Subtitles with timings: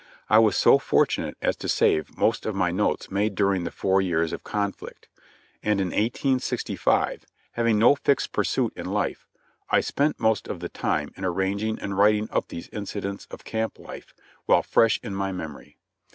[0.31, 4.01] I was so fortunate as to save most of my notes made during the four
[4.01, 5.07] years of conflict,
[5.61, 9.27] and in 1865, having no fixed pursuit in life,
[9.69, 13.77] I spent most of the time in arranging and writing up these incidents of camp
[13.77, 14.15] life
[14.47, 15.77] while fresh in my memory.